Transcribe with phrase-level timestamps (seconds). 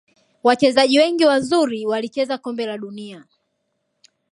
[0.43, 3.25] Wachezaji wengi wazuri walicheza kombe la dunia